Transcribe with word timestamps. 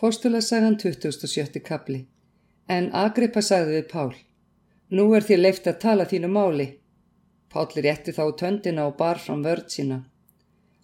Postulasagan 0.00 0.76
27. 0.76 1.60
kapli 1.62 2.00
En 2.68 2.88
Agrippa 3.00 3.38
sagði 3.46 3.76
við 3.76 3.84
Pál 3.92 4.16
Nú 4.98 5.04
er 5.14 5.22
þér 5.28 5.40
leift 5.42 5.68
að 5.70 5.76
tala 5.84 6.06
þínu 6.10 6.30
máli. 6.34 6.66
Pál 7.54 7.68
rétti 7.76 8.14
þá 8.16 8.24
töndina 8.40 8.88
og 8.88 8.96
bar 8.98 9.20
fram 9.22 9.44
vörð 9.46 9.68
sína. 9.74 9.98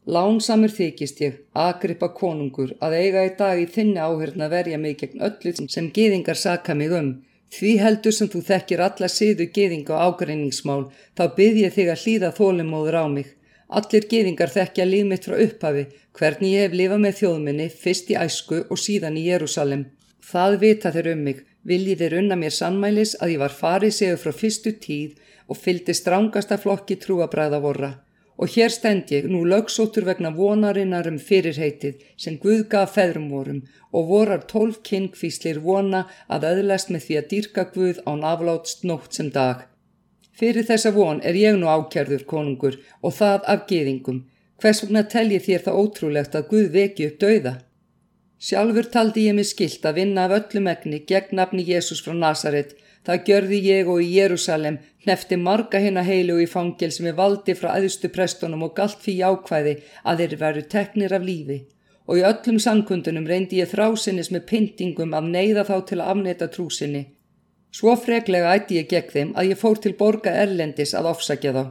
Lánsamur 0.06 0.70
þykist 0.76 1.24
ég, 1.24 1.40
Agrippa 1.64 2.12
konungur, 2.20 2.76
að 2.78 2.96
eiga 3.00 3.26
í 3.26 3.34
dag 3.40 3.58
í 3.58 3.66
þinni 3.74 3.98
áhörn 3.98 4.46
að 4.46 4.54
verja 4.54 4.78
mig 4.78 4.96
gegn 5.02 5.26
öllu 5.26 5.56
sem 5.58 5.90
geðingar 5.98 6.38
saka 6.38 6.78
mig 6.78 6.94
um. 7.00 7.10
Því 7.50 7.72
heldur 7.82 8.14
sem 8.14 8.30
þú 8.30 8.44
þekkir 8.52 8.84
alla 8.86 9.10
siðu 9.10 9.50
geðinga 9.58 9.96
og 9.96 10.06
ágreiningsmál, 10.06 10.84
þá 11.18 11.24
byrð 11.34 11.62
ég 11.64 11.74
þig 11.80 11.90
að 11.96 12.02
hlýða 12.04 12.34
þólimóður 12.38 13.02
á 13.02 13.04
mig. 13.18 13.34
Allir 13.78 14.06
geðingar 14.10 14.50
þekkja 14.50 14.84
líf 14.88 15.06
mitt 15.06 15.26
frá 15.28 15.36
upphafi, 15.44 15.84
hvernig 16.18 16.54
ég 16.56 16.64
hef 16.66 16.72
lifað 16.74 17.02
með 17.04 17.18
þjóðminni, 17.20 17.66
fyrst 17.70 18.10
í 18.10 18.16
æsku 18.18 18.64
og 18.66 18.80
síðan 18.82 19.18
í 19.20 19.28
Jérúsalem. 19.28 19.84
Það 20.30 20.56
vita 20.64 20.90
þeir 20.96 21.12
um 21.12 21.22
mig, 21.28 21.44
viljið 21.62 22.02
þeir 22.02 22.16
unna 22.20 22.38
mér 22.40 22.56
sannmælis 22.56 23.14
að 23.22 23.36
ég 23.36 23.42
var 23.44 23.54
farið 23.60 23.94
segur 23.94 24.20
frá 24.24 24.34
fyrstu 24.40 24.74
tíð 24.86 25.14
og 25.46 25.60
fylgdi 25.62 25.94
strángasta 25.94 26.58
flokki 26.58 26.98
trúabræða 26.98 27.62
vorra. 27.62 27.92
Og 28.40 28.50
hér 28.56 28.72
stend 28.74 29.10
ég 29.14 29.30
nú 29.30 29.44
lögsóttur 29.46 30.06
vegna 30.08 30.34
vonarinnar 30.34 31.06
um 31.06 31.18
fyrirheitið 31.20 32.02
sem 32.24 32.38
Guð 32.42 32.66
gaf 32.74 32.96
feðrum 32.96 33.28
vorum 33.30 33.64
og 33.92 34.06
vorar 34.10 34.46
tólf 34.50 34.80
kynkvíslir 34.90 35.60
vona 35.62 36.06
að 36.26 36.48
öðlast 36.54 36.90
með 36.90 37.06
því 37.06 37.20
að 37.20 37.28
dýrka 37.34 37.70
Guð 37.74 38.00
án 38.08 38.24
aflátst 38.34 38.88
nótt 38.88 39.20
sem 39.20 39.28
dag. 39.30 39.69
Fyrir 40.40 40.64
þessa 40.64 40.94
von 40.96 41.18
er 41.20 41.36
ég 41.36 41.56
nú 41.60 41.68
ákjærður 41.68 42.22
konungur 42.28 42.78
og 43.04 43.12
það 43.12 43.48
af 43.54 43.66
geðingum. 43.68 44.22
Hvers 44.60 44.78
vegna 44.84 45.02
tel 45.14 45.26
ég 45.34 45.42
þér 45.44 45.66
það 45.66 45.80
ótrúlegt 45.82 46.38
að 46.38 46.46
Guð 46.52 46.70
veki 46.76 47.08
upp 47.10 47.18
dauða? 47.24 47.52
Sjálfur 48.40 48.88
taldi 48.94 49.26
ég 49.26 49.36
mig 49.36 49.50
skilt 49.50 49.84
að 49.84 49.98
vinna 50.00 50.24
af 50.24 50.32
öllum 50.38 50.70
egni 50.72 51.02
gegn 51.10 51.36
nafni 51.36 51.66
Jésús 51.68 52.00
frá 52.06 52.16
Nazaret. 52.16 52.72
Það 53.04 53.28
gjörði 53.28 53.60
ég 53.66 53.92
og 53.92 54.00
í 54.00 54.08
Jérúsalem, 54.14 54.80
hnefti 55.04 55.36
marga 55.36 55.80
hérna 55.84 56.06
heilu 56.08 56.38
í 56.40 56.48
fangil 56.48 56.88
sem 56.92 57.12
er 57.12 57.20
valdi 57.20 57.52
frá 57.60 57.74
aðustu 57.74 58.08
prestunum 58.16 58.64
og 58.64 58.74
galt 58.80 59.04
fyrir 59.04 59.36
ákvæði 59.36 59.78
að 60.08 60.24
þeir 60.24 60.36
veru 60.46 60.66
teknir 60.72 61.16
af 61.16 61.24
lífi. 61.28 61.60
Og 62.08 62.20
í 62.20 62.26
öllum 62.32 62.60
sankundunum 62.64 63.28
reyndi 63.28 63.60
ég 63.60 63.72
þrásinnis 63.76 64.32
með 64.32 64.46
pyntingum 64.52 65.16
af 65.16 65.28
neyða 65.36 65.68
þá 65.68 65.76
til 65.84 66.00
að 66.00 66.12
afneta 66.14 66.48
trúsinni. 66.48 67.08
Svo 67.70 67.94
freglega 67.96 68.54
ætti 68.58 68.80
ég 68.80 68.88
gegn 68.90 69.12
þeim 69.14 69.30
að 69.38 69.52
ég 69.52 69.60
fór 69.60 69.78
til 69.78 69.94
borga 69.98 70.32
erlendis 70.42 70.94
að 70.98 71.12
ofsakja 71.12 71.52
þá. 71.54 71.64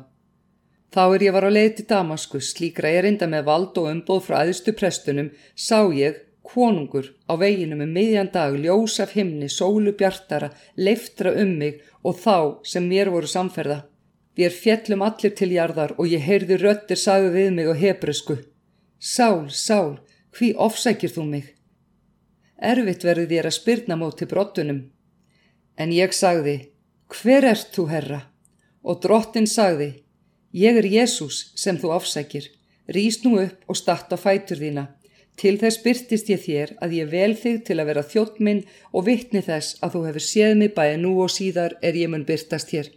Þá 0.89 1.01
er 1.15 1.23
ég 1.27 1.35
var 1.35 1.45
á 1.45 1.51
leið 1.51 1.73
til 1.77 1.85
Damaskus, 1.91 2.53
slíkra 2.55 2.89
erinda 3.01 3.27
með 3.29 3.45
vald 3.49 3.77
og 3.77 3.89
umbóð 3.91 4.23
frá 4.25 4.39
aðustu 4.39 4.73
prestunum, 4.73 5.29
sá 5.53 5.85
ég, 5.93 6.23
konungur, 6.41 7.11
á 7.29 7.37
veginum 7.37 7.83
um 7.85 7.91
miðjan 7.93 8.31
dag, 8.33 8.55
ljós 8.57 8.97
af 9.03 9.13
himni, 9.13 9.49
sólu 9.51 9.93
bjartara, 9.99 10.49
leiftra 10.75 11.35
um 11.43 11.53
mig 11.59 11.83
og 12.01 12.17
þá 12.23 12.65
sem 12.65 12.89
mér 12.89 13.11
voru 13.13 13.29
samferða. 13.29 13.83
Við 14.35 14.47
er 14.47 14.55
fjellum 14.55 15.03
allir 15.05 15.35
til 15.35 15.51
jarðar 15.51 15.93
og 15.99 16.07
ég 16.09 16.25
heyrði 16.25 16.57
röttir 16.57 16.97
sagðu 16.97 17.33
við 17.35 17.49
mig 17.57 17.69
á 17.69 17.75
hebresku. 17.75 18.39
Sál, 18.97 19.49
sál, 19.51 19.99
hví 20.33 20.53
ofsækir 20.55 21.11
þú 21.11 21.25
mig? 21.27 21.55
Erfitt 22.57 23.05
verði 23.05 23.27
þér 23.33 23.49
að 23.51 23.57
spyrna 23.59 23.99
móti 23.99 24.25
brottunum. 24.25 24.87
En 25.79 25.93
ég 25.95 26.11
sagði, 26.11 26.57
hver 27.07 27.45
ert 27.47 27.69
þú 27.71 27.85
herra? 27.87 28.17
Og 28.83 28.99
drottin 28.99 29.45
sagði, 29.47 29.93
ég 30.51 30.75
er 30.81 30.87
Jésús 30.91 31.53
sem 31.55 31.79
þú 31.79 31.93
afsækir, 31.95 32.49
rýst 32.91 33.23
nú 33.23 33.37
upp 33.39 33.63
og 33.71 33.79
starta 33.79 34.17
fætur 34.19 34.59
þína. 34.59 34.89
Til 35.39 35.55
þess 35.61 35.79
byrtist 35.79 36.27
ég 36.33 36.43
þér 36.43 36.75
að 36.83 36.97
ég 36.97 37.11
vel 37.13 37.31
þig 37.39 37.63
til 37.69 37.79
að 37.79 37.91
vera 37.93 38.03
þjótt 38.11 38.43
minn 38.43 38.61
og 38.91 39.07
vittni 39.07 39.39
þess 39.39 39.79
að 39.79 39.95
þú 39.95 40.03
hefur 40.09 40.25
séð 40.27 40.55
mig 40.59 40.75
bæði 40.75 40.97
nú 40.99 41.13
og 41.23 41.31
síðar 41.31 41.77
er 41.79 41.95
ég 41.95 42.11
mun 42.11 42.27
byrtast 42.27 42.75
hér. 42.75 42.91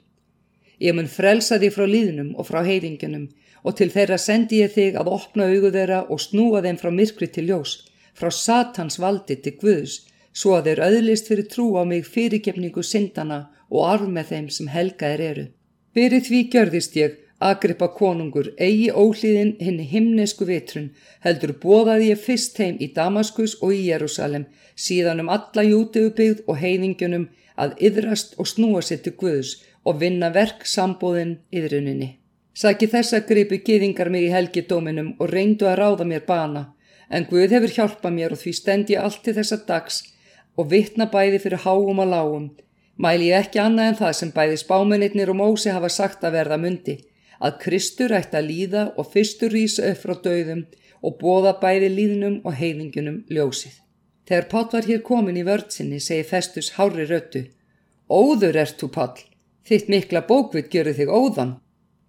Ég 0.82 0.98
mun 0.98 1.06
frelsa 1.06 1.60
þig 1.62 1.76
frá 1.76 1.86
líðnum 1.86 2.34
og 2.34 2.50
frá 2.50 2.64
heilingunum 2.66 3.28
og 3.62 3.76
til 3.78 3.92
þeirra 3.94 4.18
sendi 4.18 4.58
ég 4.58 4.74
þig 4.74 4.98
að 4.98 5.12
opna 5.14 5.46
augu 5.46 5.70
þeirra 5.70 6.02
og 6.10 6.18
snúa 6.18 6.64
þeim 6.66 6.82
frá 6.82 6.90
myrkri 6.90 7.30
til 7.30 7.46
ljós, 7.46 7.76
frá 8.18 8.34
satans 8.34 8.98
valdi 8.98 9.38
til 9.38 9.54
Guðs 9.62 10.00
svo 10.32 10.56
að 10.56 10.70
þeir 10.70 10.84
öðlist 10.88 11.28
fyrir 11.30 11.48
trú 11.52 11.66
á 11.76 11.82
mig 11.84 12.06
fyrirgefningu 12.08 12.82
syndana 12.82 13.40
og 13.70 13.88
arf 13.88 14.06
með 14.08 14.30
þeim 14.32 14.48
sem 14.56 14.70
helgaðir 14.72 15.24
eru. 15.30 15.44
Fyrir 15.92 16.24
því 16.24 16.40
gjörðist 16.52 16.96
ég, 16.96 17.18
Agrippa 17.42 17.88
konungur, 17.90 18.52
eigi 18.56 18.92
ólíðin 18.94 19.56
henni 19.58 19.82
himnesku 19.90 20.46
vitrun, 20.46 20.92
heldur 21.24 21.56
bóðaði 21.64 22.12
ég 22.12 22.20
fyrst 22.22 22.60
heim 22.62 22.76
í 22.78 22.92
Damaskus 22.94 23.56
og 23.60 23.74
í 23.74 23.80
Jérúsalem, 23.88 24.44
síðan 24.78 25.24
um 25.24 25.32
alla 25.36 25.64
jútiðubyggð 25.66 26.44
og 26.46 26.60
heiningunum 26.62 27.26
að 27.58 27.74
yðrast 27.88 28.38
og 28.38 28.46
snúa 28.46 28.82
sér 28.86 29.02
til 29.02 29.16
Guðs 29.18 29.56
og 29.82 29.98
vinna 30.04 30.30
verk 30.30 30.62
sambóðin 30.70 31.40
yðruninni. 31.50 32.12
Sæki 32.54 32.86
þess 32.94 33.16
að 33.16 33.26
gripu 33.32 33.58
giðingar 33.66 34.12
mig 34.12 34.28
í 34.28 34.32
helgidóminum 34.32 35.14
og 35.18 35.34
reyndu 35.34 35.66
að 35.66 35.78
ráða 35.82 36.06
mér 36.06 36.24
bana, 36.28 36.66
en 37.10 37.26
Guð 37.26 37.56
hefur 37.56 37.74
hjálpað 37.74 38.18
mér 38.20 38.36
og 38.36 38.42
því 38.44 38.54
stend 38.54 38.94
ég 38.94 39.02
allt 39.02 39.24
til 39.26 39.34
þessa 39.34 39.58
dags 39.66 40.02
og 40.56 40.68
vittna 40.72 41.08
bæði 41.12 41.40
fyrir 41.42 41.62
háum 41.64 42.02
og 42.02 42.10
lágum, 42.12 42.50
mæli 42.96 43.30
ég 43.30 43.46
ekki 43.46 43.60
annað 43.62 43.90
en 43.90 43.98
það 44.00 44.12
sem 44.18 44.32
bæði 44.36 44.58
spámennir 44.60 45.32
og 45.32 45.38
Mósi 45.38 45.72
hafa 45.72 45.88
sagt 45.88 46.24
að 46.24 46.36
verða 46.38 46.58
mundi, 46.60 46.98
að 47.40 47.58
Kristur 47.64 48.14
ætti 48.14 48.38
að 48.38 48.48
líða 48.50 48.82
og 48.96 49.08
fyrstur 49.12 49.52
rýsa 49.54 49.88
upp 49.90 50.02
frá 50.04 50.14
döðum 50.26 50.66
og 51.02 51.16
bóða 51.18 51.56
bæði 51.62 51.88
líðnum 51.96 52.40
og 52.44 52.54
heiðingunum 52.60 53.22
ljósið. 53.32 53.74
Þegar 54.28 54.48
Páll 54.52 54.68
var 54.72 54.86
hér 54.86 55.02
komin 55.02 55.40
í 55.40 55.44
vördsinni 55.46 55.98
segi 56.00 56.24
Festus 56.28 56.72
hári 56.76 57.08
röttu, 57.08 57.46
Óður 58.12 58.58
ert 58.60 58.76
þú 58.78 58.90
Páll, 58.92 59.22
þitt 59.66 59.88
mikla 59.88 60.22
bókvit 60.28 60.68
görðu 60.70 60.92
þig 61.00 61.10
óðan. 61.10 61.54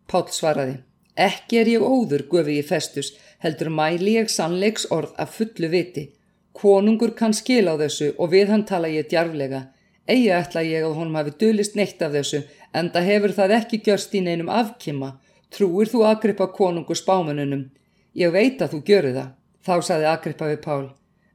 Páll 0.07 0.27
svaraði, 0.35 0.75
ekki 1.15 1.61
er 1.61 1.71
ég 1.71 1.85
óður, 1.85 2.27
gufi 2.29 2.59
ég 2.59 2.67
Festus, 2.67 3.13
heldur 3.39 3.71
mæli 3.71 4.17
ég 4.19 4.29
sannleiks 4.29 4.85
orð 4.91 5.15
af 5.17 5.33
fullu 5.37 5.69
viti 5.71 6.11
Konungur 6.53 7.15
kann 7.17 7.33
skil 7.33 7.65
á 7.65 7.75
þessu 7.81 8.13
og 8.17 8.31
við 8.33 8.51
hann 8.53 8.65
tala 8.69 8.91
ég 8.93 9.09
djarflega. 9.09 9.67
Egi 10.07 10.29
ætla 10.35 10.61
ég 10.67 10.85
að 10.85 10.97
honum 10.99 11.15
hafi 11.17 11.33
dölist 11.41 11.77
neitt 11.79 12.01
af 12.05 12.13
þessu 12.13 12.43
en 12.77 12.91
það 12.93 13.09
hefur 13.09 13.35
það 13.37 13.55
ekki 13.57 13.79
gjörst 13.85 14.13
í 14.13 14.21
neinum 14.21 14.51
afkima. 14.53 15.15
Trúir 15.53 15.89
þú 15.89 16.03
Agrippa 16.09 16.49
konungur 16.53 16.97
spámanunum? 16.97 17.69
Ég 18.13 18.33
veit 18.33 18.61
að 18.61 18.75
þú 18.75 18.83
görðu 18.89 19.13
það. 19.17 19.31
Þá 19.63 19.75
saði 19.87 20.07
Agrippa 20.11 20.49
við 20.51 20.59
Pál. 20.63 20.85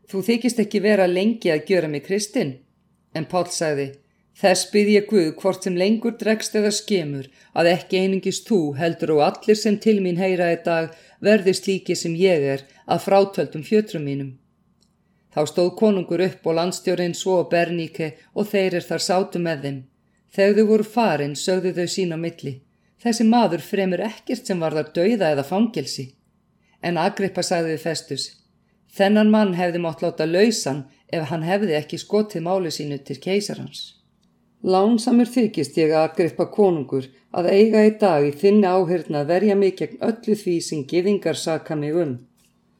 Þú 0.08 0.20
þykist 0.26 0.60
ekki 0.62 0.82
vera 0.84 1.06
lengi 1.08 1.50
að 1.52 1.70
gjöra 1.70 1.88
mig 1.88 2.04
Kristinn? 2.06 2.58
En 3.16 3.26
Pál 3.28 3.46
sagði, 3.52 3.86
þess 4.38 4.68
byrð 4.72 4.92
ég 4.94 5.06
Guð 5.10 5.30
hvort 5.40 5.64
sem 5.64 5.78
lengur 5.80 6.16
dregst 6.20 6.54
eða 6.58 6.70
skemur 6.74 7.30
að 7.58 7.70
ekki 7.72 8.02
einingist 8.02 8.46
þú 8.48 8.60
heldur 8.78 9.16
og 9.16 9.24
allir 9.26 9.58
sem 9.58 9.78
til 9.80 9.98
mín 10.04 10.20
heyra 10.20 10.52
í 10.52 10.58
dag 10.64 10.92
verði 11.24 11.56
slíki 11.56 11.96
sem 11.96 12.14
ég 12.16 12.44
er 12.54 12.66
að 12.86 13.04
frátöldum 13.08 13.64
fjötrum 13.66 14.04
mínum. 14.04 14.36
Þá 15.34 15.40
stóð 15.50 15.74
konungur 15.80 16.22
upp 16.24 16.46
og 16.48 16.56
landstjórin 16.58 17.14
svo 17.14 17.42
og 17.42 17.50
Berníke 17.52 18.14
og 18.34 18.48
þeir 18.52 18.78
er 18.78 18.86
þar 18.88 19.04
sátu 19.04 19.42
með 19.42 19.64
þeim. 19.64 19.78
Þegar 20.34 20.56
þau 20.56 20.70
voru 20.70 20.86
farin 20.94 21.36
sögðu 21.36 21.74
þau 21.76 21.88
sín 21.94 22.14
á 22.16 22.18
milli. 22.18 22.54
Þessi 23.02 23.24
maður 23.28 23.62
fremur 23.62 24.02
ekkert 24.02 24.48
sem 24.48 24.60
var 24.60 24.74
þar 24.74 24.90
dauða 24.96 25.32
eða 25.34 25.44
fangilsi. 25.46 26.08
En 26.82 26.98
Agrippa 26.98 27.42
sagði 27.42 27.76
við 27.76 27.84
festus. 27.84 28.24
Þennan 28.96 29.30
mann 29.30 29.54
hefði 29.54 29.82
mátt 29.84 30.02
láta 30.02 30.26
lausan 30.26 30.84
ef 31.12 31.28
hann 31.30 31.44
hefði 31.46 31.76
ekki 31.78 32.00
skotið 32.00 32.44
máli 32.48 32.72
sínu 32.74 32.98
til 33.04 33.18
keisarhans. 33.22 33.82
Lánsamur 34.62 35.28
þykist 35.30 35.76
ég 35.78 35.92
að 35.94 36.08
Agrippa 36.08 36.48
konungur 36.50 37.06
að 37.30 37.50
eiga 37.52 37.84
í 37.86 37.92
dag 38.00 38.24
í 38.26 38.32
þinni 38.40 38.66
áhyrna 38.66 39.22
verja 39.28 39.54
mig 39.54 39.76
gegn 39.78 40.00
öllu 40.02 40.34
því 40.34 40.56
sem 40.68 40.86
giðingar 40.90 41.38
saka 41.38 41.76
mig 41.76 41.94
um. 41.94 42.16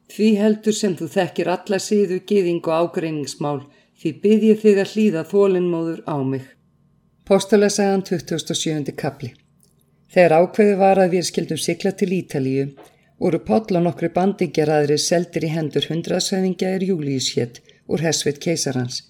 Því 0.09 0.29
heldur 0.41 0.77
sem 0.77 0.95
þú 0.97 1.09
þekkir 1.13 1.51
alla 1.53 1.79
síðu 1.83 2.23
giðing 2.29 2.63
og 2.65 2.87
ágreiningsmál, 2.89 3.59
því 4.01 4.13
byrð 4.23 4.47
ég 4.49 4.63
þig 4.63 4.79
að 4.83 4.95
hlýða 4.95 5.25
þólinnmóður 5.33 6.01
á 6.09 6.17
mig. 6.25 6.47
Póstalasagan 7.29 8.07
27. 8.09 8.95
kapli 8.97 9.35
Þegar 10.09 10.35
ákveði 10.41 10.77
var 10.81 11.01
að 11.03 11.19
við 11.19 11.27
skildum 11.29 11.61
sikla 11.61 11.93
til 11.93 12.09
Ítalíu, 12.17 12.71
voru 13.21 13.41
og 13.45 13.83
nokkru 13.85 14.09
bandingjaraðri 14.15 14.97
seldir 14.99 15.45
í 15.45 15.53
hendur 15.53 15.85
hundrasæðingja 15.91 16.71
er 16.79 16.87
júlíushétt 16.89 17.61
úr 17.87 18.01
Hesveit 18.01 18.41
keisarhans. 18.41 19.03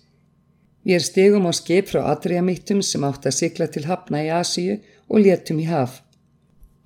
Við 0.83 1.05
stegum 1.05 1.47
á 1.47 1.53
skip 1.55 1.91
frá 1.93 2.03
Adriamittum 2.11 2.83
sem 2.83 3.05
átt 3.05 3.27
að 3.27 3.39
sikla 3.39 3.67
til 3.71 3.85
Hafna 3.87 4.25
í 4.25 4.31
Asíu 4.35 4.81
og 5.09 5.23
létum 5.23 5.61
í 5.63 5.69
haf. 5.69 6.03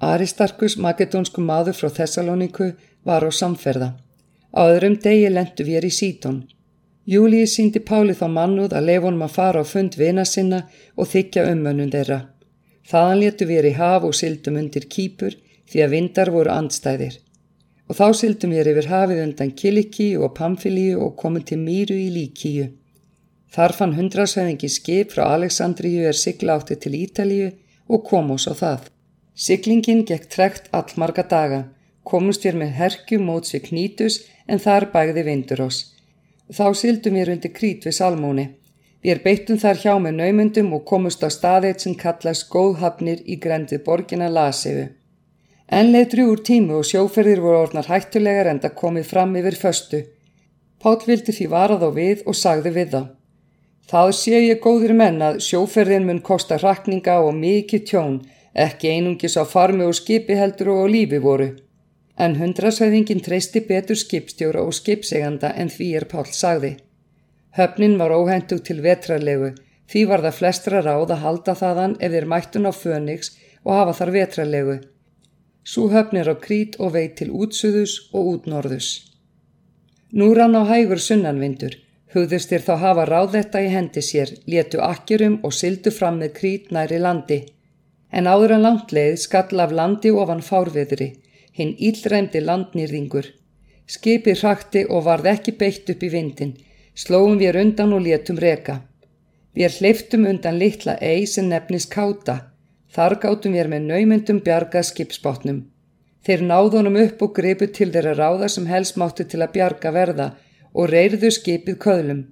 Aristarkus, 0.03 0.77
makedónsku 0.77 1.41
maður 1.41 1.79
frá 1.79 1.89
Thessalóniku, 1.97 2.73
var 3.05 3.27
á 3.27 3.31
samferða. 3.31 3.89
Á 4.53 4.61
öðrum 4.69 4.99
degi 5.05 5.31
lendu 5.31 5.65
við 5.65 5.89
í 5.89 5.93
Sítón. 6.01 6.43
Júlíi 7.13 7.47
síndi 7.51 7.81
Páli 7.81 8.15
þá 8.15 8.27
mannuð 8.31 8.77
að 8.79 8.87
leifonum 8.91 9.27
að 9.27 9.35
fara 9.39 9.63
á 9.63 9.71
fund 9.73 9.97
vina 9.99 10.25
sinna 10.25 10.61
og 10.97 11.09
þykja 11.13 11.49
umönnum 11.51 11.91
þeirra. 11.91 12.21
Þaðan 12.91 13.21
letu 13.23 13.49
við 13.51 13.71
í 13.73 13.75
haf 13.81 14.07
og 14.07 14.15
sildum 14.15 14.59
undir 14.61 14.87
kýpur 14.95 15.35
því 15.71 15.85
að 15.85 15.93
vindar 15.97 16.31
voru 16.31 16.51
andstæðir. 16.55 17.19
og 17.89 17.99
þá 17.99 18.07
syldum 18.17 18.53
ég 18.57 18.69
yfir 18.71 18.87
hafið 18.89 19.19
undan 19.21 19.51
Kilikíu 19.53 20.23
og 20.25 20.31
Pamfilíu 20.39 21.01
og 21.05 21.17
komum 21.21 21.43
til 21.45 21.59
Mýru 21.61 21.99
í 21.99 22.09
Líkíu. 22.15 22.71
Þar 23.53 23.75
fann 23.77 23.97
hundrasæðingi 23.99 24.71
skip 24.73 25.13
frá 25.13 25.27
Aleksandríu 25.35 26.07
er 26.09 26.17
sigla 26.17 26.57
átti 26.57 26.79
til 26.81 26.95
Ítalíu 26.97 27.51
og 27.93 28.07
kom 28.09 28.31
ós 28.33 28.47
á 28.49 28.57
það. 28.57 28.87
Siglingin 29.35 30.07
gekk 30.09 30.25
trekt 30.33 30.71
allmarga 30.73 31.27
daga, 31.29 31.61
komust 32.05 32.45
við 32.47 32.59
með 32.63 32.73
herkjum 32.79 33.29
móts 33.29 33.55
við 33.55 33.69
Knítus 33.69 34.23
en 34.47 34.63
þar 34.63 34.89
bægði 34.95 35.27
vindur 35.29 35.63
oss. 35.67 35.85
Þá 36.53 36.67
syldum 36.77 37.17
við 37.19 37.37
undir 37.37 37.55
krít 37.57 37.87
við 37.87 37.97
Salmóni. 37.99 38.49
Við 39.03 39.23
beittum 39.25 39.59
þar 39.59 39.79
hjá 39.83 39.95
með 39.99 40.19
naumundum 40.19 40.75
og 40.77 40.85
komust 40.87 41.25
á 41.27 41.29
staðið 41.33 41.79
sem 41.85 41.95
kallast 41.99 42.49
góðhafnir 42.51 43.23
í 43.27 43.39
grendið 43.43 43.83
borgina 43.87 44.29
Lasefu. 44.31 44.91
En 45.73 45.89
leið 45.91 46.09
drjúur 46.13 46.43
tímu 46.47 46.77
og 46.79 46.87
sjóferðir 46.87 47.41
voru 47.43 47.63
orðnar 47.65 47.89
hættulegar 47.89 48.51
enda 48.53 48.71
komið 48.83 49.09
fram 49.09 49.35
yfir 49.41 49.57
föstu. 49.59 50.03
Pál 50.83 51.01
vildi 51.07 51.33
því 51.33 51.49
varað 51.51 51.87
á 51.89 51.91
við 51.97 52.23
og 52.27 52.37
sagði 52.37 52.75
við 52.77 52.95
þá. 52.95 53.03
Það 53.91 54.13
sé 54.19 54.39
ég 54.45 54.61
góðir 54.63 54.95
menn 54.99 55.19
að 55.25 55.41
sjóferðin 55.47 56.07
mun 56.07 56.21
kosta 56.23 56.59
rakninga 56.61 57.19
og 57.25 57.35
mikið 57.39 57.85
tjón, 57.89 58.21
ekki 58.55 58.93
einungis 58.93 59.39
á 59.41 59.43
farmi 59.49 59.89
og 59.89 59.97
skipi 59.99 60.37
heldur 60.39 60.75
og 60.77 60.91
lífi 60.93 61.19
voru. 61.23 61.51
En 62.19 62.37
hundrasæðingin 62.37 63.23
treysti 63.25 63.63
betur 63.69 63.97
skipstjóra 63.97 64.63
og 64.63 64.75
skipseganda 64.77 65.53
en 65.57 65.71
því 65.73 65.89
er 66.01 66.09
Pál 66.11 66.27
sagði. 66.29 66.77
Höfnin 67.57 67.99
var 68.01 68.13
óhentug 68.13 68.63
til 68.65 68.81
vetrarlegu, 68.85 69.53
því 69.89 70.03
var 70.09 70.25
það 70.25 70.39
flestra 70.39 70.83
ráð 70.85 71.15
að 71.15 71.23
halda 71.25 71.55
þaðan 71.57 71.97
ef 72.01 72.13
þeir 72.13 72.29
mættun 72.33 72.69
á 72.69 72.73
Fönix 72.73 73.33
og 73.65 73.73
hafa 73.77 73.97
þar 74.01 74.13
vetrarlegu. 74.17 74.77
Sú 75.65 75.89
höfnir 75.93 76.29
á 76.29 76.37
krít 76.37 76.77
og 76.79 76.95
veit 76.97 77.17
til 77.17 77.31
útsuðus 77.31 78.11
og 78.13 78.29
útnorðus. 78.35 78.89
Nú 80.13 80.33
rann 80.35 80.57
á 80.59 80.69
hægur 80.69 81.01
sunnanvindur, 81.01 81.77
hugðust 82.13 82.51
þér 82.53 82.65
þá 82.67 82.75
hafa 82.85 83.05
ráð 83.09 83.37
þetta 83.37 83.63
í 83.65 83.69
hendi 83.73 84.03
sér, 84.05 84.33
létu 84.45 84.81
akkerum 84.85 85.39
og 85.47 85.55
sildu 85.57 85.93
fram 85.95 86.19
með 86.21 86.35
krít 86.39 86.73
næri 86.75 86.99
landi. 87.01 87.39
En 88.13 88.29
áður 88.29 88.57
en 88.57 88.67
landleið 88.67 89.15
skall 89.23 89.63
af 89.65 89.73
landi 89.73 90.11
ofan 90.11 90.43
fárviðri, 90.45 91.13
hinn 91.57 91.75
íllræmdi 91.79 92.41
landnýrðingur. 92.49 93.29
Skipi 93.87 94.35
hrakti 94.41 94.85
og 94.89 95.05
varð 95.09 95.29
ekki 95.35 95.57
beitt 95.61 95.91
upp 95.93 96.03
í 96.03 96.11
vindin, 96.13 96.55
slóum 96.95 97.39
við 97.41 97.59
undan 97.63 97.93
og 97.97 98.05
létum 98.07 98.39
reka. 98.41 98.81
Við 99.53 99.79
hleyftum 99.81 100.25
undan 100.31 100.59
litla 100.59 100.97
ei 101.01 101.27
sem 101.27 101.49
nefnist 101.49 101.91
káta. 101.93 102.39
Þar 102.93 103.19
gátum 103.21 103.57
við 103.57 103.69
með 103.73 103.89
naumyndum 103.91 104.41
bjarga 104.45 104.83
skipsbótnum. 104.85 105.63
Þeir 106.25 106.45
náðunum 106.49 106.97
upp 107.03 107.23
og 107.27 107.35
gripu 107.37 107.67
til 107.67 107.91
þeirra 107.93 108.15
ráða 108.17 108.49
sem 108.55 108.67
helst 108.71 108.97
máttu 109.01 109.25
til 109.29 109.43
að 109.43 109.53
bjarga 109.57 109.93
verða 109.93 110.29
og 110.73 110.89
reyriðu 110.93 111.31
skipið 111.37 111.79
köðlum. 111.85 112.23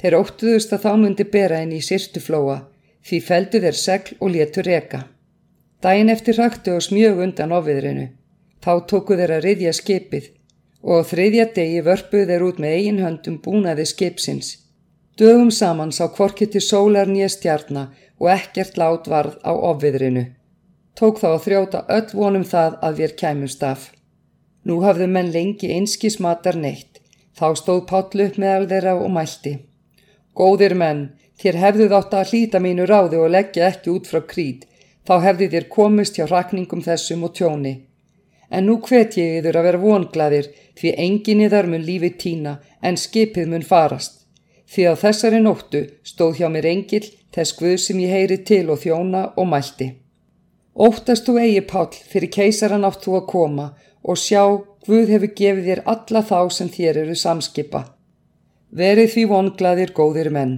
Þeir 0.00 0.18
óttuðust 0.20 0.72
að 0.76 0.84
þá 0.84 0.92
myndi 1.02 1.24
bera 1.36 1.60
inn 1.64 1.72
í 1.74 1.80
sýrtuflóa, 1.84 2.58
því 3.04 3.20
feldu 3.28 3.60
þeir 3.64 3.78
segl 3.80 4.16
og 4.20 4.32
létu 4.36 4.64
reka. 4.64 5.00
Dæin 5.82 6.12
eftir 6.12 6.38
raktu 6.40 6.76
og 6.76 6.84
smjög 6.84 7.20
undan 7.26 7.52
ofiðrinu. 7.52 8.06
Þá 8.64 8.72
tóku 8.88 9.16
þeir 9.18 9.32
að 9.36 9.44
riðja 9.44 9.72
skipið 9.76 10.30
og 10.84 11.04
þriðja 11.10 11.44
degi 11.56 11.80
vörpuð 11.84 12.30
þeir 12.30 12.44
út 12.46 12.60
með 12.64 12.76
eigin 12.78 13.02
höndum 13.04 13.36
búnaði 13.44 13.84
skipsins. 13.90 14.54
Dögum 15.20 15.50
saman 15.52 15.92
sá 15.92 16.06
kvorki 16.08 16.48
til 16.48 16.62
sólar 16.64 17.10
nýja 17.10 17.28
stjarnar 17.34 17.92
og 18.16 18.30
ekkert 18.32 18.80
lát 18.80 19.10
varð 19.12 19.36
á 19.44 19.52
ofviðrinu. 19.52 20.24
Tók 20.96 21.20
þá 21.20 21.28
að 21.34 21.44
þrjóta 21.44 21.84
öll 21.96 22.08
vonum 22.16 22.48
það 22.48 22.80
að 22.88 22.98
við 23.02 23.14
kæmumst 23.20 23.62
af. 23.68 23.86
Nú 24.64 24.80
hafðu 24.80 25.08
menn 25.12 25.32
lengi 25.34 25.70
einski 25.76 26.10
smatar 26.10 26.56
neitt. 26.56 27.00
Þá 27.36 27.46
stóð 27.60 27.80
Páll 27.90 28.26
upp 28.26 28.36
meðal 28.40 28.68
þeirra 28.70 28.94
og 28.96 29.10
mælti. 29.12 29.56
Góðir 30.38 30.74
menn, 30.78 31.08
þér 31.40 31.58
hefðuð 31.64 31.96
átt 31.98 32.14
að 32.14 32.30
hlýta 32.30 32.60
mínu 32.62 32.86
ráði 32.88 33.18
og 33.20 33.32
leggja 33.34 33.68
ekki 33.68 33.90
út 33.92 34.08
frá 34.08 34.22
krít. 34.22 34.64
Þá 35.04 35.14
hefði 35.26 35.50
þér 35.52 35.66
komist 35.68 36.16
hjá 36.16 36.24
rakningum 36.30 36.82
þessum 36.82 37.26
og 37.26 37.34
tjóni. 37.36 37.74
En 38.54 38.68
nú 38.68 38.76
hvet 38.86 39.16
ég 39.18 39.40
yfir 39.40 39.56
að 39.58 39.66
vera 39.68 39.82
vonglaðir 39.82 40.50
því 40.78 40.92
engin 41.06 41.42
í 41.42 41.50
þar 41.52 41.70
mun 41.72 41.86
lífi 41.88 42.10
tína 42.22 42.52
en 42.86 43.00
skipið 43.00 43.50
mun 43.50 43.66
farast. 43.66 44.20
Því 44.70 44.86
að 44.90 45.00
þessari 45.02 45.40
nóttu 45.42 45.82
stóð 46.06 46.38
hjá 46.38 46.48
mér 46.54 46.70
engil 46.70 47.04
þess 47.34 47.56
guð 47.58 47.76
sem 47.82 48.00
ég 48.04 48.14
heyri 48.14 48.38
til 48.50 48.66
og 48.70 48.80
þjóna 48.84 49.24
og 49.34 49.48
mælti. 49.50 49.88
Óttast 50.74 51.26
þú 51.26 51.38
eigi 51.42 51.64
pál 51.70 51.90
fyrir 52.10 52.32
keisaran 52.36 52.86
átt 52.86 53.04
þú 53.04 53.18
að 53.20 53.28
koma 53.32 53.66
og 54.02 54.18
sjá 54.18 54.42
guð 54.86 55.12
hefur 55.14 55.34
gefið 55.40 55.68
þér 55.68 55.82
alla 55.92 56.22
þá 56.30 56.38
sem 56.56 56.70
þér 56.76 57.02
eru 57.04 57.18
samskipa. 57.18 57.84
Verið 58.74 59.12
því 59.14 59.26
vonglaðir 59.30 59.92
góðir 59.94 60.30
menn. 60.34 60.56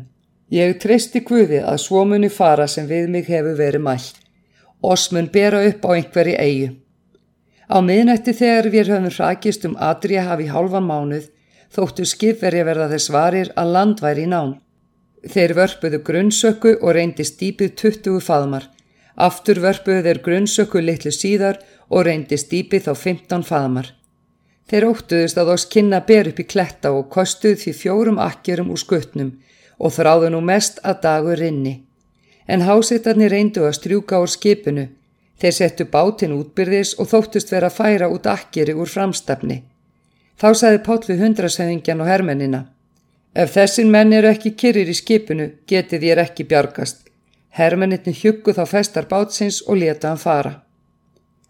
Ég 0.52 0.78
treysti 0.81 1.20
guði 1.26 1.60
að 1.60 1.82
svo 1.82 2.04
muni 2.08 2.31
fara 2.32 2.66
sem 2.70 2.88
við 2.88 3.10
mig 3.12 3.28
hefur 3.28 3.58
verið 3.58 3.84
mælt. 3.84 4.16
Oss 4.82 5.10
mun 5.12 5.28
bera 5.32 5.64
upp 5.69 5.84
á 5.84 5.90
einhverju 5.96 6.37
eigi. 6.38 6.69
Á 7.66 7.82
miðnætti 7.82 8.32
þegar 8.36 8.68
við 8.70 8.92
höfum 8.92 9.10
hrakist 9.10 9.64
um 9.66 9.74
Adria 9.82 10.22
hafi 10.28 10.46
hálfan 10.52 10.86
mánuð 10.86 11.26
þóttu 11.74 12.06
skipveri 12.06 12.62
verða 12.66 12.88
þess 12.92 13.10
varir 13.10 13.50
að 13.58 13.72
land 13.76 14.02
væri 14.04 14.26
í 14.26 14.30
nán. 14.30 14.54
Þeir 15.26 15.54
vörpuðu 15.58 16.02
grunnsöku 16.06 16.76
og 16.80 16.94
reyndi 16.94 17.26
stýpið 17.26 17.72
20 17.82 18.20
faðmar. 18.22 18.68
Aftur 19.16 19.58
vörpuðu 19.64 20.04
þeir 20.06 20.20
grunnsöku 20.22 20.82
litlu 20.82 21.10
síðar 21.10 21.58
og 21.90 22.06
reyndi 22.06 22.38
stýpið 22.38 22.86
þá 22.86 22.92
15 23.02 23.46
faðmar. 23.48 23.88
Þeir 24.70 24.86
óttuðust 24.90 25.38
að 25.38 25.50
oss 25.54 25.66
kynna 25.70 26.00
ber 26.06 26.30
upp 26.30 26.38
í 26.42 26.46
kletta 26.46 26.92
og 26.94 27.10
kostuð 27.10 27.58
því 27.64 27.74
fjórum 27.80 28.22
akkjörum 28.22 28.70
úr 28.74 28.82
skuttnum 28.82 29.34
og 29.78 29.94
þráðu 29.94 30.30
nú 30.34 30.40
mest 30.42 30.78
að 30.86 31.02
dagur 31.02 31.42
rinni. 31.42 31.80
En 32.46 32.62
hásittarnir 32.62 33.34
reyndu 33.34 33.66
að 33.66 33.76
strjúka 33.80 34.22
úr 34.22 34.30
skipinu 34.30 34.86
Þeir 35.40 35.52
settu 35.52 35.84
bátinn 35.92 36.32
útbyrðis 36.36 36.94
og 37.00 37.10
þóttust 37.10 37.50
vera 37.52 37.68
að 37.68 37.76
færa 37.76 38.08
út 38.08 38.28
akkeri 38.30 38.72
úr 38.72 38.88
framstafni. 38.88 39.62
Þá 40.40 40.48
saði 40.60 40.80
Páll 40.84 41.02
við 41.08 41.24
hundrasæðingjan 41.24 42.00
og 42.00 42.08
hermennina. 42.08 42.62
Ef 43.36 43.52
þessin 43.52 43.90
menn 43.92 44.14
eru 44.16 44.30
ekki 44.32 44.54
kyrir 44.56 44.88
í 44.88 44.96
skipinu, 44.96 45.50
getið 45.68 46.06
ég 46.08 46.22
ekki 46.22 46.46
bjargast. 46.48 47.02
Hermenninni 47.56 48.12
hjuggu 48.16 48.52
þá 48.56 48.64
festar 48.68 49.08
bátsins 49.10 49.62
og 49.66 49.80
leta 49.80 50.08
hann 50.08 50.20
fara. 50.20 50.54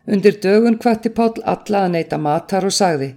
Undir 0.07 0.39
dögun 0.43 0.79
kvatti 0.83 1.11
Páll 1.15 1.43
alla 1.43 1.85
að 1.87 1.95
neyta 1.95 2.19
matar 2.19 2.67
og 2.67 2.75
sagði. 2.75 3.13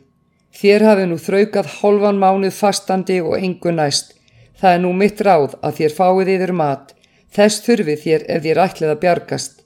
Þér 0.53 0.85
hafi 0.85 1.05
nú 1.09 1.17
þraukað 1.21 1.73
hálfan 1.79 2.21
mánuð 2.21 2.53
fastandi 2.57 3.19
og 3.21 3.37
engu 3.37 3.73
næst. 3.73 4.15
Það 4.57 4.73
er 4.75 4.83
nú 4.85 4.93
mitt 4.93 5.21
ráð 5.21 5.55
að 5.61 5.81
þér 5.81 5.95
fáið 5.97 6.33
yfir 6.35 6.53
mat. 6.61 6.93
Þess 7.33 7.65
þurfið 7.65 8.05
þér 8.05 8.25
ef 8.35 8.45
þér 8.45 8.61
ætlið 8.65 8.93
að 8.93 9.01
bjargast 9.05 9.58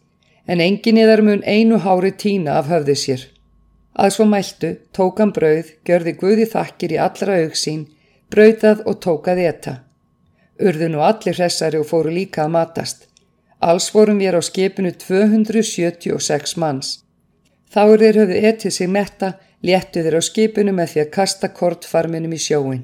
en 0.47 0.61
engin 0.63 0.99
í 0.99 1.05
þar 1.07 1.23
mun 1.27 1.43
einu 1.45 1.79
hári 1.85 2.11
tína 2.23 2.57
af 2.59 2.69
höfði 2.71 2.95
sér. 2.99 3.23
Að 3.93 4.13
svo 4.15 4.25
mæltu 4.25 4.73
tók 4.95 5.19
hann 5.21 5.33
brauð, 5.35 5.69
görði 5.85 6.15
Guði 6.17 6.47
þakkir 6.49 6.95
í 6.95 7.01
allra 7.05 7.37
auksín, 7.43 7.85
brauðað 8.33 8.83
og 8.89 8.99
tókaði 9.05 9.45
etta. 9.49 9.73
Urðu 10.59 10.89
nú 10.89 11.03
allir 11.05 11.37
hressari 11.37 11.79
og 11.81 11.87
fóru 11.89 12.13
líka 12.13 12.45
að 12.45 12.55
matast. 12.55 13.07
Alls 13.61 13.89
vorum 13.93 14.19
við 14.19 14.37
á 14.37 14.41
skipinu 14.43 14.91
276 14.91 16.57
manns. 16.57 16.99
Þá 17.73 17.81
er 17.83 18.01
þeir 18.03 18.19
höfðu 18.21 18.41
etið 18.49 18.75
sig 18.75 18.89
metta, 18.89 19.29
léttu 19.63 20.03
þeir 20.03 20.19
á 20.19 20.21
skipinu 20.21 20.73
með 20.75 20.91
því 20.91 21.03
að 21.03 21.13
kasta 21.17 21.49
kortfarminum 21.53 22.33
í 22.35 22.41
sjóin. 22.41 22.83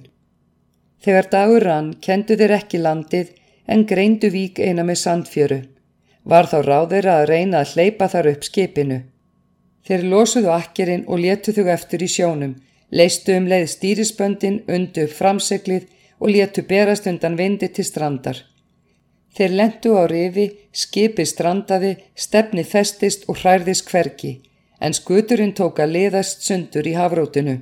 Þegar 1.03 1.29
dagur 1.33 1.65
rann 1.67 1.91
kendu 2.01 2.37
þeir 2.39 2.55
ekki 2.59 2.81
landið 2.81 3.35
en 3.67 3.85
greindu 3.89 4.31
vík 4.33 4.59
eina 4.59 4.83
með 4.83 5.01
sandfjöru. 5.03 5.59
Var 6.29 6.45
þá 6.45 6.59
ráðir 6.61 7.07
að 7.09 7.23
reyna 7.31 7.63
að 7.63 7.71
hleypa 7.73 8.07
þar 8.13 8.27
upp 8.29 8.43
skipinu. 8.45 8.97
Þeir 9.87 10.03
losuðu 10.11 10.51
akkerinn 10.53 11.07
og 11.07 11.23
letu 11.23 11.55
þau 11.55 11.71
eftir 11.73 12.03
í 12.05 12.09
sjónum, 12.15 12.53
leistu 12.93 13.33
um 13.33 13.47
leið 13.49 13.65
stýrisböndin, 13.73 14.59
undu 14.69 15.07
upp 15.07 15.15
framseglið 15.17 15.87
og 16.19 16.29
letu 16.35 16.65
berast 16.69 17.09
undan 17.09 17.39
vindi 17.39 17.71
til 17.73 17.87
strandar. 17.87 18.43
Þeir 19.33 19.57
lendu 19.57 19.95
á 19.97 20.05
rifi, 20.11 20.47
skipi 20.71 21.25
strandaði, 21.25 21.95
stefni 22.13 22.63
festist 22.63 23.25
og 23.29 23.41
hræðist 23.41 23.89
hverki, 23.89 24.35
en 24.79 24.93
skuturinn 24.93 25.55
tók 25.57 25.81
að 25.81 25.95
liðast 25.97 26.45
sundur 26.45 26.85
í 26.85 26.97
hafrótinu. 26.97 27.61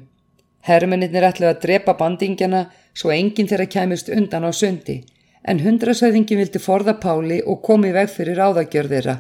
Hermeninnir 0.67 1.23
ætlu 1.23 1.47
að 1.47 1.61
drepa 1.63 1.95
bandingjana 1.95 2.65
svo 2.93 3.15
enginn 3.15 3.47
þeirra 3.47 3.69
kæmust 3.71 4.11
undan 4.11 4.47
á 4.47 4.51
sundi 4.51 5.05
en 5.47 5.61
hundrasæðingin 5.63 6.41
vildi 6.41 6.59
forða 6.59 6.97
Páli 7.03 7.39
og 7.45 7.61
komi 7.63 7.93
veg 7.95 8.09
fyrir 8.11 8.41
áðagjörðira. 8.43 9.15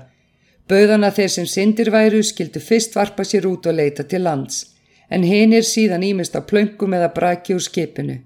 Bauðana 0.67 1.13
þeir 1.15 1.31
sem 1.31 1.47
syndir 1.47 1.91
væru 1.93 2.19
skildu 2.23 2.59
fyrst 2.59 2.97
varpa 2.97 3.23
sér 3.23 3.47
út 3.47 3.69
og 3.69 3.77
leita 3.77 4.03
til 4.03 4.25
lands, 4.27 4.65
en 5.09 5.23
hinn 5.23 5.55
er 5.55 5.63
síðan 5.63 6.03
ímist 6.03 6.35
á 6.35 6.43
plöngum 6.43 6.97
eða 6.97 7.13
braki 7.15 7.55
úr 7.55 7.63
skipinu. 7.63 8.19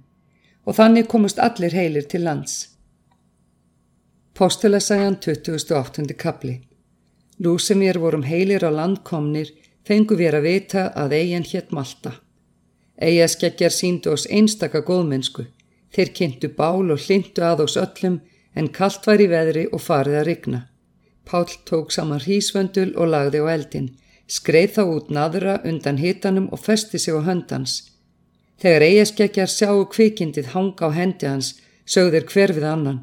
Og 0.65 0.77
þannig 0.77 1.07
komust 1.09 1.39
allir 1.39 1.73
heilir 1.77 2.09
til 2.09 2.25
lands. 2.25 2.71
Postulasæjan 4.33 5.19
2008. 5.21 6.13
kapli 6.17 6.61
Nú 7.41 7.57
sem 7.59 7.81
ég 7.81 7.97
vorum 7.97 8.23
heilir 8.23 8.65
á 8.65 8.69
landkomnir, 8.69 9.49
fengu 9.85 10.17
við 10.17 10.35
að 10.37 10.45
vita 10.45 10.83
að 10.97 11.15
eigin 11.17 11.45
hétt 11.45 11.71
Malta. 11.73 12.11
Eigaskeggjar 13.01 13.73
síndu 13.73 14.11
oss 14.13 14.27
einstaka 14.29 14.83
góðmennsku. 14.85 15.47
Þeir 15.91 16.11
kynntu 16.17 16.49
bál 16.55 16.91
og 16.93 16.99
hlindu 17.05 17.43
að 17.43 17.65
oss 17.65 17.77
öllum 17.79 18.21
en 18.55 18.69
kallt 18.75 19.07
var 19.07 19.21
í 19.21 19.27
veðri 19.31 19.65
og 19.71 19.83
farið 19.83 20.19
að 20.21 20.27
rigna. 20.29 20.61
Pál 21.27 21.47
tók 21.67 21.91
saman 21.91 22.23
hrísvöndul 22.23 22.91
og 22.95 23.11
lagði 23.11 23.43
á 23.43 23.47
eldin, 23.53 23.91
skreið 24.27 24.73
þá 24.77 24.81
út 24.95 25.11
naðra 25.11 25.59
undan 25.67 25.99
hitanum 26.01 26.49
og 26.51 26.63
festi 26.63 26.99
sig 26.99 27.15
á 27.15 27.21
höndans. 27.27 27.91
Þegar 28.61 28.87
eigaskeggjar 28.87 29.51
sjáu 29.51 29.85
kvikindið 29.89 30.51
hanga 30.55 30.87
á 30.87 30.89
hendi 30.95 31.27
hans, 31.27 31.55
sögður 31.85 32.27
hver 32.31 32.53
við 32.57 32.67
annan. 32.67 32.99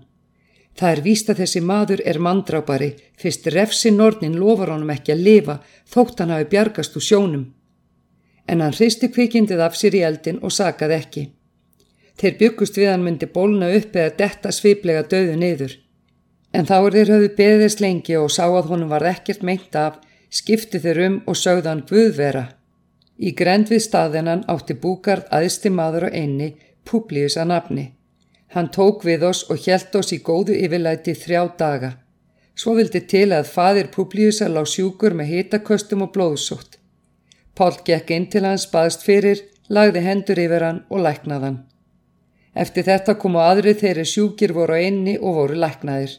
Það 0.79 0.93
er 0.93 1.01
víst 1.03 1.31
að 1.31 1.41
þessi 1.43 1.61
maður 1.67 2.03
er 2.07 2.21
mandrápari, 2.23 2.93
fyrst 3.19 3.49
refsi 3.51 3.91
nornin 3.91 4.37
lofar 4.39 4.71
honum 4.71 4.93
ekki 4.95 5.15
að 5.15 5.25
lifa 5.27 5.57
þótt 5.91 6.21
hann 6.23 6.31
hafi 6.31 6.47
bjargast 6.53 6.95
úr 6.97 7.07
sjónum. 7.09 7.49
En 8.47 8.63
hann 8.63 8.77
hristi 8.77 9.11
kvikindið 9.11 9.65
af 9.65 9.75
sér 9.77 9.99
í 9.99 10.05
eldin 10.07 10.39
og 10.39 10.55
sakaði 10.55 10.95
ekki. 10.95 11.25
Þeir 12.19 12.39
byggust 12.39 12.79
við 12.79 12.91
hann 12.91 13.05
myndi 13.07 13.29
bólna 13.31 13.71
upp 13.79 13.97
eða 13.97 14.17
detta 14.19 14.53
sviplega 14.55 15.05
döðu 15.07 15.37
niður. 15.39 15.75
En 16.53 16.67
þá 16.67 16.77
er 16.79 16.95
þeir 16.97 17.13
höfðu 17.15 17.29
beðist 17.39 17.83
lengi 17.85 18.17
og 18.19 18.33
sá 18.35 18.45
að 18.47 18.71
honum 18.73 18.91
var 18.91 19.07
ekkert 19.07 19.45
meint 19.47 19.77
af, 19.77 20.01
skipti 20.31 20.81
þeir 20.83 21.03
um 21.05 21.21
og 21.31 21.39
sögðu 21.39 21.71
hann 21.71 21.85
Guðvera. 21.91 22.45
Í 23.19 23.35
grend 23.39 23.71
við 23.71 23.85
staðinan 23.85 24.45
átti 24.51 24.75
búkard 24.75 25.29
aðsti 25.35 25.71
maður 25.71 26.09
og 26.09 26.19
einni, 26.19 26.57
Publius 26.89 27.37
að 27.37 27.51
nafni. 27.53 27.87
Hann 28.55 28.71
tók 28.73 29.05
við 29.05 29.27
oss 29.29 29.45
og 29.53 29.61
hjælt 29.61 29.95
oss 29.99 30.15
í 30.17 30.23
góðu 30.25 30.57
yfirlæti 30.57 31.15
þrjá 31.15 31.43
daga. 31.61 31.91
Svo 32.59 32.75
vildi 32.79 33.05
til 33.07 33.29
að 33.37 33.51
fadir 33.53 33.91
Publiusa 33.95 34.49
lág 34.49 34.67
sjúkur 34.67 35.15
með 35.15 35.35
hitaköstum 35.35 36.07
og 36.07 36.15
blóðsótt. 36.17 36.79
Pál 37.55 37.77
gekk 37.85 38.11
inn 38.15 38.27
til 38.33 38.47
hans, 38.47 38.67
baðst 38.73 39.05
fyrir, 39.05 39.45
lagði 39.69 40.07
hendur 40.07 40.41
yfir 40.41 40.65
hann 40.65 40.85
og 40.89 41.05
læknaðan. 41.05 41.68
Eftir 42.59 42.89
þetta 42.89 43.15
komu 43.23 43.39
aðri 43.39 43.77
þeirri 43.79 44.05
sjúkir 44.09 44.53
voru 44.57 44.75
á 44.75 44.83
einni 44.83 45.15
og 45.19 45.37
voru 45.37 45.59
læknaðir. 45.63 46.17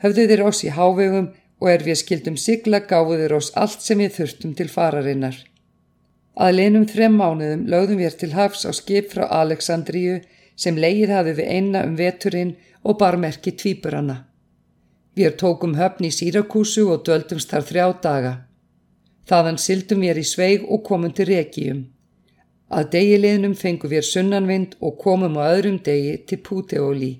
Höfðu 0.00 0.24
þeir 0.30 0.42
oss 0.48 0.64
í 0.64 0.72
hávegum 0.72 1.28
og 1.60 1.70
er 1.72 1.84
við 1.84 1.98
skildum 2.02 2.38
sigla 2.40 2.80
gáðu 2.88 3.18
þeir 3.20 3.34
oss 3.36 3.50
allt 3.62 3.84
sem 3.84 4.00
við 4.00 4.14
þurftum 4.16 4.54
til 4.56 4.68
fararinnar. 4.72 5.36
Að 6.38 6.54
leinum 6.54 6.86
þrem 6.86 7.18
mánuðum 7.18 7.66
lögðum 7.68 8.00
við 8.00 8.16
til 8.22 8.32
hafs 8.38 8.64
á 8.64 8.70
skip 8.72 9.10
frá 9.12 9.26
Aleksandríu 9.40 10.20
sem 10.56 10.78
leið 10.78 11.12
hafi 11.16 11.34
við 11.40 11.52
einna 11.56 11.84
um 11.84 11.98
veturinn 11.98 12.54
og 12.86 12.98
barmerki 13.02 13.52
tvíburanna. 13.58 14.22
Við 15.18 15.34
tókum 15.42 15.74
höfn 15.74 16.06
í 16.06 16.14
Sírakúsu 16.14 16.86
og 16.94 17.02
döldumst 17.06 17.50
þar 17.50 17.66
þrjá 17.70 17.86
daga. 18.02 18.34
Þaðan 19.28 19.58
sildum 19.58 20.04
við 20.06 20.22
í 20.22 20.26
sveig 20.32 20.64
og 20.64 20.84
komum 20.86 21.12
til 21.12 21.26
Reykjum. 21.32 21.80
Að 22.68 22.90
degiliðnum 22.92 23.54
fengum 23.56 23.90
við 23.90 24.04
sunnanvind 24.04 24.74
og 24.84 24.98
komum 25.00 25.38
á 25.40 25.48
öðrum 25.54 25.78
degi 25.84 26.18
til 26.28 26.40
Puteóli. 26.44 27.14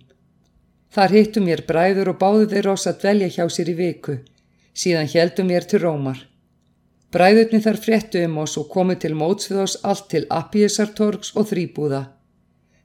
Þar 0.92 1.14
hittum 1.16 1.48
við 1.48 1.62
bræður 1.68 2.12
og 2.12 2.18
báðu 2.20 2.48
þeir 2.52 2.68
oss 2.74 2.88
að 2.90 3.00
dvelja 3.04 3.28
hjá 3.36 3.44
sér 3.52 3.70
í 3.72 3.76
viku. 3.78 4.18
Síðan 4.76 5.08
heldum 5.12 5.48
við 5.48 5.70
til 5.70 5.80
Rómar. 5.84 6.20
Bræðurni 7.12 7.62
þar 7.64 7.80
fréttu 7.80 8.20
um 8.26 8.36
oss 8.44 8.58
og 8.60 8.68
komu 8.68 8.98
til 9.00 9.14
móts 9.16 9.48
við 9.48 9.62
oss 9.64 9.78
allt 9.82 10.10
til 10.12 10.26
Appiesartorgs 10.28 11.32
og 11.36 11.48
Þrýbúða. 11.48 12.02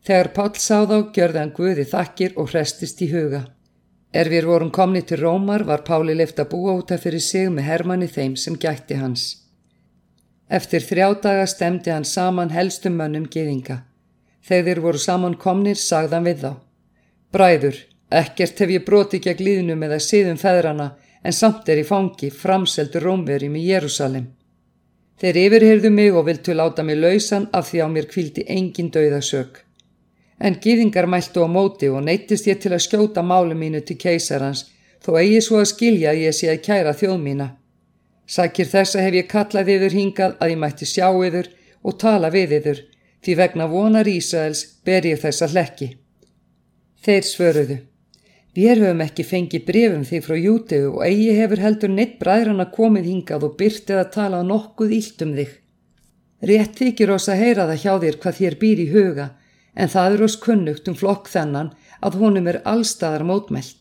Þegar 0.08 0.32
Páll 0.36 0.56
sá 0.60 0.84
þá 0.88 0.98
gjörði 1.16 1.40
hann 1.40 1.54
Guði 1.56 1.86
þakkir 1.92 2.40
og 2.40 2.50
hrestist 2.52 3.04
í 3.04 3.12
huga. 3.12 3.44
Er 4.14 4.30
við 4.32 4.48
vorum 4.48 4.72
komni 4.72 5.02
til 5.04 5.20
Rómar 5.20 5.64
var 5.68 5.84
Páli 5.84 6.16
leift 6.16 6.40
að 6.40 6.52
búa 6.56 6.80
út 6.80 6.92
af 6.96 7.04
fyrir 7.04 7.24
sig 7.24 7.52
með 7.52 7.68
Hermanni 7.68 8.08
þeim 8.08 8.36
sem 8.40 8.56
gætti 8.56 9.00
hans. 9.00 9.43
Eftir 10.58 10.86
þrjá 10.86 11.08
daga 11.24 11.48
stemdi 11.50 11.92
hann 11.94 12.06
saman 12.06 12.54
helstum 12.54 13.00
mönnum 13.00 13.26
geðinga. 13.36 13.80
Þegar 14.48 14.84
voru 14.86 15.02
saman 15.02 15.40
komnir 15.46 15.80
sagðan 15.80 16.28
við 16.30 16.46
þá. 16.46 16.52
Bræður, 17.34 17.78
ekkert 18.22 18.62
hef 18.62 18.76
ég 18.76 18.86
broti 18.86 19.20
gegn 19.24 19.44
líðnum 19.48 19.86
eða 19.88 20.00
síðum 20.08 20.38
feðrana 20.38 20.92
en 21.24 21.38
samt 21.40 21.70
er 21.74 21.82
í 21.82 21.88
fangi 21.88 22.30
framseldur 22.44 23.08
Rómverjum 23.08 23.58
í 23.58 23.66
Jérúsalem. 23.72 24.30
Þeir 25.20 25.44
yfirheyrðu 25.48 25.94
mig 25.98 26.14
og 26.14 26.28
viltu 26.30 26.54
láta 26.54 26.84
mig 26.84 27.00
lausan 27.02 27.50
af 27.54 27.72
því 27.72 27.86
á 27.86 27.88
mér 27.96 28.10
kvildi 28.12 28.46
engin 28.58 28.92
dauðasök 28.94 29.64
en 30.44 30.60
gýðingar 30.60 31.08
mæltu 31.08 31.46
á 31.46 31.48
móti 31.48 31.88
og 31.90 32.04
neytist 32.04 32.48
ég 32.50 32.60
til 32.60 32.74
að 32.76 32.84
skjóta 32.86 33.22
málu 33.24 33.56
mínu 33.56 33.80
til 33.88 33.98
keisarans 33.98 34.66
þó 35.04 35.16
eigi 35.22 35.42
svo 35.46 35.62
að 35.62 35.70
skilja 35.72 36.16
ég 36.20 36.36
sé 36.36 36.50
að 36.52 36.64
kæra 36.66 36.94
þjóð 37.00 37.20
mína. 37.22 37.48
Sækir 38.28 38.70
þessa 38.72 39.04
hef 39.04 39.18
ég 39.18 39.30
kallað 39.32 39.72
yfir 39.76 39.96
hingað 39.98 40.36
að 40.40 40.54
ég 40.54 40.60
mætti 40.62 40.88
sjá 40.88 41.08
yfir 41.12 41.50
og 41.84 41.98
tala 42.00 42.32
við 42.34 42.58
yfir 42.60 42.84
því 43.24 43.36
vegna 43.40 43.68
vonar 43.72 44.08
Ísraels 44.08 44.64
ber 44.86 45.06
ég 45.08 45.20
þessa 45.22 45.50
hlekki. 45.52 45.90
Þeir 47.04 47.28
svöruðu. 47.28 47.78
Við 48.54 48.84
höfum 48.84 49.02
ekki 49.02 49.26
fengið 49.26 49.66
brefum 49.68 50.04
því 50.08 50.20
frá 50.24 50.36
Jútegu 50.38 50.90
og 50.92 51.06
eigi 51.08 51.36
hefur 51.40 51.62
heldur 51.64 51.92
neitt 51.92 52.20
bræðrana 52.20 52.68
komið 52.72 53.08
hingað 53.10 53.48
og 53.48 53.56
byrtið 53.60 54.02
að 54.02 54.12
tala 54.14 54.42
nokkuð 54.46 54.98
ílt 55.00 55.24
um 55.26 55.32
þig. 55.40 55.54
Rétt 56.44 56.76
þykir 56.80 57.14
oss 57.16 57.32
að 57.32 57.42
heyra 57.42 57.68
það 57.70 57.82
hjá 57.84 57.94
þér 58.04 58.20
hvað 58.24 58.40
þér 58.40 58.58
býr 58.62 58.84
í 58.84 58.90
huga 58.92 59.30
en 59.74 59.90
það 59.90 60.18
er 60.18 60.26
oss 60.28 60.38
kunnugt 60.44 60.92
um 60.92 60.98
flokk 61.00 61.32
þennan 61.32 61.72
að 62.04 62.20
honum 62.22 62.50
er 62.52 62.62
allstaðar 62.68 63.26
mótmælt. 63.26 63.80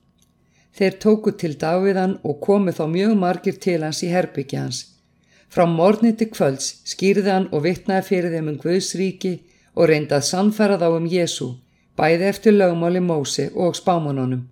Þeir 0.72 0.94
tóku 1.04 1.34
til 1.36 1.56
Daviðan 1.60 2.16
og 2.24 2.40
komu 2.40 2.72
þá 2.72 2.84
mjög 2.88 3.14
margir 3.20 3.58
til 3.60 3.82
hans 3.84 4.02
í 4.02 4.08
herbyggja 4.12 4.64
hans. 4.64 4.84
Frá 5.52 5.66
morni 5.68 6.14
til 6.16 6.30
kvölds 6.32 6.78
skýrði 6.88 7.28
hann 7.28 7.48
og 7.52 7.66
vittnaði 7.66 8.06
fyrir 8.06 8.32
þeim 8.32 8.48
um 8.54 8.60
Guðsríki 8.62 9.34
og 9.76 9.90
reyndi 9.90 10.16
að 10.16 10.28
sannfæra 10.30 10.78
þá 10.80 10.88
um 10.96 11.08
Jésu, 11.12 11.50
bæði 11.96 12.28
eftir 12.30 12.56
lögmáli 12.56 13.02
Mósi 13.04 13.50
og 13.52 13.76
spámanónum. 13.76 14.46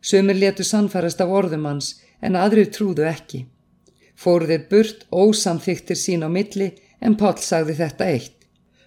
Sumir 0.00 0.38
letu 0.38 0.64
sannfærast 0.64 1.20
af 1.20 1.34
orðum 1.34 1.66
hans 1.66 1.96
en 2.22 2.38
aðrir 2.38 2.70
trúðu 2.70 3.08
ekki. 3.10 3.44
Fóruðir 4.14 4.68
burt 4.70 5.06
ósamþyktir 5.10 5.98
sín 5.98 6.22
á 6.22 6.30
milli 6.30 6.70
en 7.00 7.16
Pál 7.18 7.36
sagði 7.42 7.74
þetta 7.82 8.06
eitt. 8.14 8.36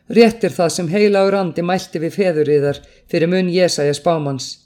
Réttir 0.10 0.52
það 0.52 0.74
sem 0.78 0.90
heilagur 0.92 1.40
andi 1.40 1.64
mælti 1.64 2.00
við 2.00 2.18
feðuriðar 2.18 2.80
fyrir 3.12 3.28
mun 3.28 3.52
Jésæja 3.52 3.96
spámans. 4.00 4.63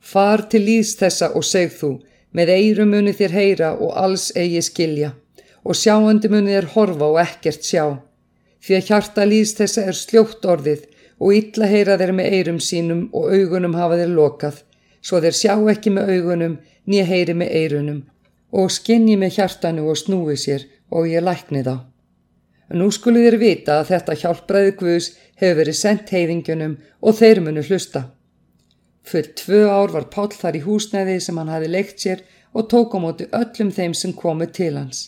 Far 0.00 0.46
til 0.48 0.62
líðs 0.64 0.94
þessa 0.98 1.30
og 1.36 1.44
seg 1.44 1.72
þú, 1.76 1.90
með 2.32 2.52
eiru 2.54 2.86
muni 2.88 3.12
þér 3.16 3.34
heyra 3.36 3.70
og 3.76 3.92
alls 4.00 4.30
eigi 4.36 4.62
skilja, 4.64 5.12
og 5.64 5.76
sjáandi 5.76 6.30
muni 6.32 6.54
þér 6.54 6.70
horfa 6.74 7.10
og 7.10 7.20
ekkert 7.20 7.66
sjá. 7.66 7.84
Því 8.60 8.76
að 8.76 8.88
hjarta 8.88 9.26
líðs 9.28 9.54
þessa 9.58 9.84
er 9.90 9.98
sljótt 9.98 10.44
orðið 10.44 10.86
og 11.20 11.36
illa 11.36 11.68
heyra 11.68 11.98
þeir 12.00 12.14
með 12.16 12.34
eirum 12.38 12.60
sínum 12.64 13.06
og 13.12 13.32
augunum 13.34 13.76
hafa 13.76 14.00
þeir 14.00 14.14
lokað, 14.16 14.62
svo 15.04 15.20
þeir 15.20 15.36
sjá 15.36 15.54
ekki 15.72 15.92
með 15.92 16.12
augunum, 16.16 16.58
nýja 16.88 17.06
heyri 17.08 17.36
með 17.36 17.54
eirunum, 17.60 18.02
og 18.52 18.72
skinni 18.72 19.16
með 19.20 19.36
hjartanu 19.36 19.86
og 19.88 20.00
snúi 20.00 20.36
sér 20.40 20.64
og 20.90 21.08
ég 21.08 21.24
lækni 21.24 21.64
þá. 21.66 21.76
Nú 22.70 22.86
skulu 22.94 23.20
þér 23.24 23.36
vita 23.40 23.80
að 23.80 23.90
þetta 23.90 24.16
hjálpræði 24.22 24.72
Guðs 24.78 25.10
hefur 25.40 25.58
verið 25.60 25.76
sendt 25.76 26.12
heiðingunum 26.14 26.76
og 27.02 27.16
þeir 27.18 27.40
munu 27.42 27.64
hlusta. 27.66 28.04
Full 29.08 29.32
tvö 29.40 29.62
ár 29.68 29.92
var 29.94 30.06
Páll 30.14 30.34
þar 30.34 30.58
í 30.58 30.64
húsnæði 30.66 31.16
sem 31.24 31.38
hann 31.40 31.52
hafi 31.52 31.70
leikt 31.70 32.02
sér 32.04 32.24
og 32.52 32.68
tók 32.72 32.94
á 32.96 32.98
móti 33.02 33.28
öllum 33.40 33.70
þeim 33.74 33.94
sem 33.96 34.12
komu 34.12 34.46
til 34.46 34.74
hans. 34.76 35.00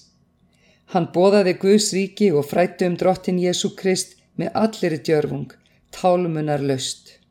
Hann 0.93 1.11
bóðaði 1.15 1.55
Guðs 1.61 1.93
ríki 1.97 2.31
og 2.33 2.49
frættu 2.49 2.89
um 2.89 2.97
drottin 3.01 3.41
Jésu 3.41 3.73
Krist 3.77 4.17
með 4.37 4.57
allir 4.65 4.97
í 4.97 5.03
djörfung, 5.07 5.53
tálumunar 5.93 6.61
löst. 6.61 7.12